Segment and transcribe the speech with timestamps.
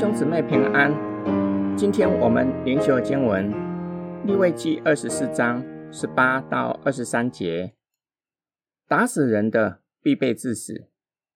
[0.00, 0.90] 兄姊妹平安。
[1.76, 3.50] 今天我们灵修经文
[4.26, 7.74] 利未记二十四章十八到二十三节：
[8.88, 10.88] 打死人的必被治死，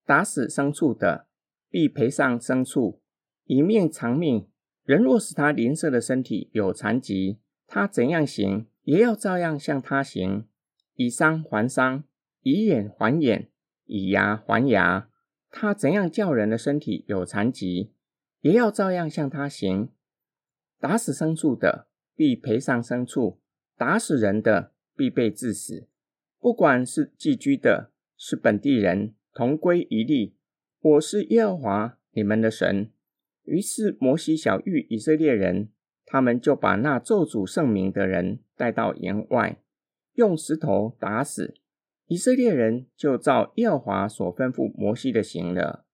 [0.06, 1.26] 打死牲畜的
[1.68, 3.02] 必赔上牲畜，
[3.44, 4.48] 以命偿命。
[4.84, 10.46] 人若使他邻舍的身体有残疾，他怎样行，也要照样向他行，
[10.94, 12.04] 以伤还伤，
[12.40, 13.50] 以眼还眼，
[13.84, 15.10] 以牙还牙。
[15.50, 17.92] 他怎样叫人的身体有残疾，
[18.44, 19.88] 也要照样向他行。
[20.78, 23.38] 打死牲畜的，必赔上牲畜；
[23.74, 25.88] 打死人的，必被治死。
[26.38, 30.36] 不管是寄居的，是本地人，同归一例。
[30.78, 32.90] 我是耶和华你们的神。
[33.44, 35.70] 于是摩西晓諭以色列人，
[36.04, 39.62] 他们就把那咒诅圣名的人带到营外，
[40.16, 41.54] 用石头打死。
[42.08, 45.86] 以色列人就照耶和华所吩咐摩西的行了。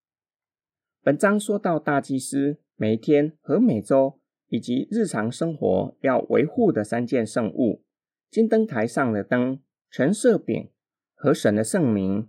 [1.03, 7.83] 本章说到大祭司每天和每周以及日常生活要维护的三件圣物：
[8.31, 9.61] 金灯台上的灯、
[9.91, 10.69] 陈设饼
[11.15, 12.29] 和神的圣名。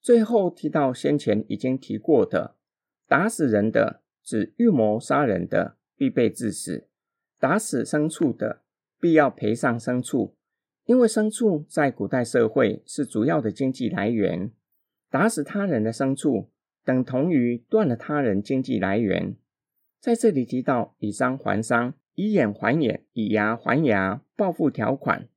[0.00, 2.56] 最后提到先前已经提过的，
[3.06, 6.88] 打死人的，指预谋杀人的，必被致死；
[7.38, 8.62] 打死牲畜的，
[8.98, 10.34] 必要赔上牲畜。
[10.86, 14.50] 因为牲畜在古代社会是主要的经济来源，
[15.08, 16.50] 打死他人的牲畜
[16.84, 19.36] 等同于断了他人经济来源。
[20.00, 25.28] 在这里提到以伤还伤、以眼还眼、以牙还牙，报复条款。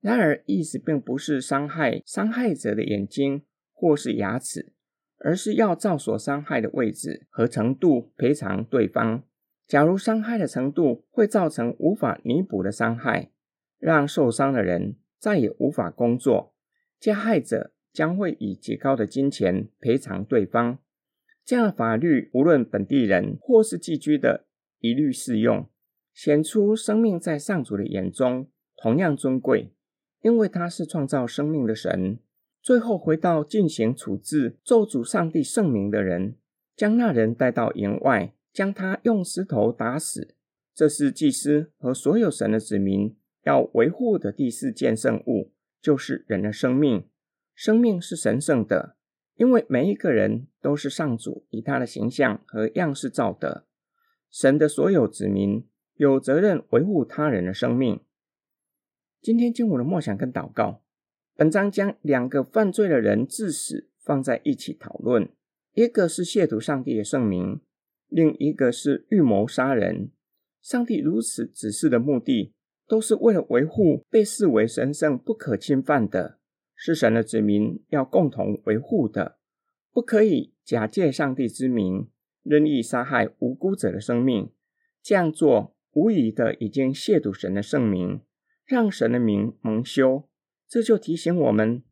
[0.00, 4.72] 然而意思并不是伤害伤害者的眼睛或是牙齿，
[5.18, 9.22] 而是要照所伤害的位置和程度赔偿对方。
[9.66, 13.30] 假如伤害的程度会造成无法弥补的伤害。
[13.80, 16.52] 让受伤的人再也无法工作，
[16.98, 20.78] 加害者将会以极高的金钱赔偿对方。
[21.48, 24.44] 这样的法律，无论本地人或是寄居的，
[24.80, 25.66] 一律适用，
[26.12, 29.72] 显出生命在上主的眼中同样尊贵，
[30.20, 32.18] 因为他是创造生命的神。
[32.60, 36.36] 最后回到进行处置咒诅上帝圣名的人，
[36.76, 40.34] 将那人带到营外，将他用石头打死。
[40.74, 43.16] 这是祭司和所有神的子民。
[43.44, 47.08] 要维护的第四件圣物，就是人的生命。
[47.54, 48.97] 生命是神圣的，
[49.38, 53.66] 因为每一个人都是上主以他的形象和样式造的。
[54.28, 58.00] 神的所有子民有责任维护他人的生命。
[59.22, 60.82] 今天经文的默想跟祷告，
[61.36, 65.28] 本章将两个犯罪的人致死放在一起讨论，
[65.72, 67.60] 一个是亵渎上帝的圣名，
[68.08, 70.10] 另一个是预谋杀人。
[70.60, 72.52] 上帝如此指示的目的，
[72.88, 76.37] 都是为了维护被视为神圣不可侵犯的，
[76.80, 79.38] 是神的子民要共同维护的，
[79.92, 82.08] 不可以假借上帝之名
[82.44, 84.52] 任意杀害无辜者的生命。
[85.02, 88.20] 这样做无疑的已经亵渎神的圣名，
[88.64, 90.28] 让神的名蒙羞。
[90.68, 91.82] 这就提醒我们，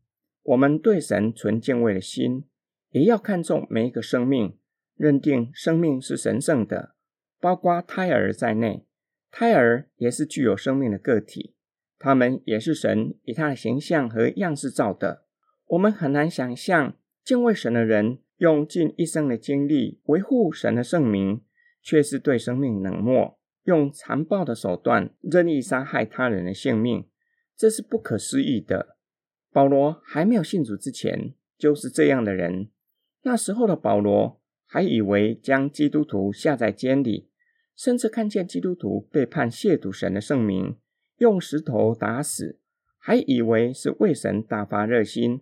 [0.43, 2.45] 我们对神存敬畏的心，
[2.91, 4.57] 也要看重每一个生命，
[4.95, 6.95] 认定生命是神圣的，
[7.41, 8.85] 包括胎儿在内。
[9.29, 11.56] 胎儿也是具有生命的个体，
[11.99, 15.23] 他们也是神以他的形象和样式造的。
[15.67, 21.41] 我们很难想象敬畏神的人用尽一生的精力维护神的圣名，
[21.81, 27.07] 却是对生命冷漠，用残暴的手段任意杀害他人的性命，
[27.55, 28.97] 这是不可思议的。
[29.51, 32.69] 保罗还没有信主之前，就是这样的人。
[33.23, 37.29] 那时候的保罗还以为将基督徒下在监里。
[37.75, 40.77] 甚至看见基督徒被判亵渎神的圣名，
[41.17, 42.59] 用石头打死，
[42.97, 45.41] 还以为是为神大发热心。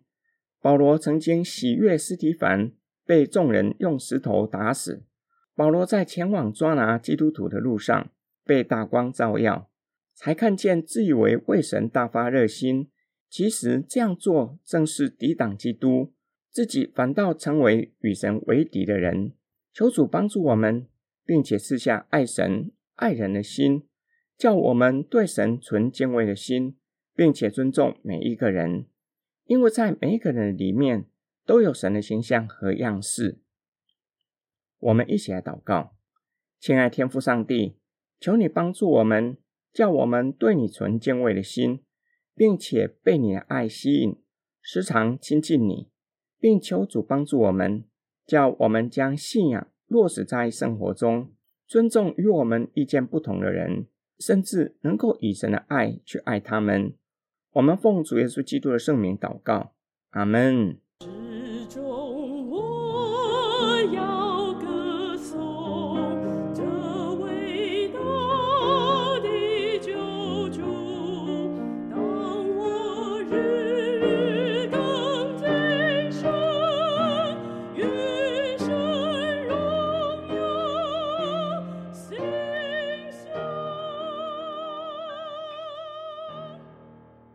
[0.62, 2.72] 保罗曾经喜悦斯提凡
[3.06, 5.04] 被众人用石头打死。
[5.56, 8.12] 保罗在前往抓拿基督徒的路上，
[8.44, 9.70] 被大光照耀，
[10.14, 12.90] 才看见自以为为神大发热心，
[13.30, 16.14] 其实这样做正是抵挡基督，
[16.52, 19.34] 自己反倒成为与神为敌的人。
[19.74, 20.88] 求主帮助我们。
[21.28, 23.88] 并且赐下爱神爱人的心，
[24.38, 26.78] 叫我们对神存敬畏的心，
[27.14, 28.88] 并且尊重每一个人，
[29.46, 31.06] 因为在每一个人里面
[31.46, 33.40] 都有神的形象和样式。
[34.80, 35.96] 我们一起来祷告，
[36.60, 37.78] 亲爱天父上帝，
[38.20, 39.38] 求你帮助我们，
[39.72, 41.84] 叫我们对你存敬畏的心，
[42.36, 44.16] 并且被你的爱吸引，
[44.62, 45.90] 时常亲近你，
[46.40, 47.86] 并求主帮助我们，
[48.26, 49.68] 叫我们将信仰。
[49.88, 51.32] 落实在生活中，
[51.68, 53.86] 尊重与我们意见不同的人，
[54.20, 56.94] 甚至能够以神的爱去爱他们。
[57.52, 59.74] 我们奉主耶稣基督的圣名祷告，
[60.12, 60.78] 阿门。